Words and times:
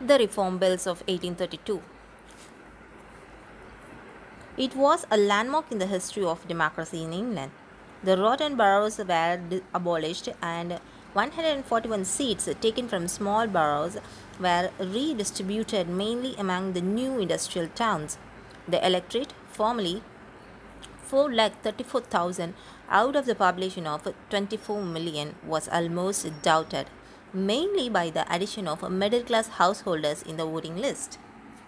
the 0.00 0.16
Reform 0.16 0.58
Bills 0.58 0.86
of 0.86 1.00
1832. 1.08 1.82
It 4.56 4.76
was 4.76 5.04
a 5.10 5.16
landmark 5.16 5.72
in 5.72 5.78
the 5.78 5.86
history 5.86 6.24
of 6.24 6.46
democracy 6.46 7.02
in 7.02 7.12
England. 7.12 7.50
The 8.04 8.16
rotten 8.16 8.54
boroughs 8.56 8.98
were 8.98 9.40
abolished 9.74 10.28
and 10.40 10.78
141 11.14 12.04
seats 12.04 12.48
taken 12.60 12.86
from 12.86 13.08
small 13.08 13.48
boroughs 13.48 13.96
were 14.38 14.70
redistributed 14.78 15.88
mainly 15.88 16.36
among 16.36 16.74
the 16.74 16.80
new 16.80 17.18
industrial 17.18 17.66
towns. 17.74 18.18
The 18.68 18.84
electorate, 18.86 19.32
formerly 19.50 20.02
4,34,000 21.10 22.52
out 22.88 23.16
of 23.16 23.26
the 23.26 23.34
population 23.34 23.88
of 23.88 24.06
24 24.30 24.80
million, 24.80 25.34
was 25.44 25.68
almost 25.68 26.30
doubted, 26.42 26.86
mainly 27.32 27.88
by 27.88 28.10
the 28.10 28.24
addition 28.32 28.66
of 28.66 28.88
middle 28.90 29.22
class 29.22 29.48
householders 29.48 30.22
in 30.22 30.36
the 30.36 30.44
voting 30.44 30.76
list. 30.76 31.18